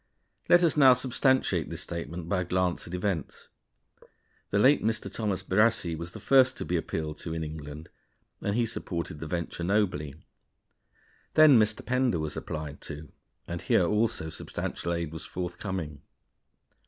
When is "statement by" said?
1.81-2.41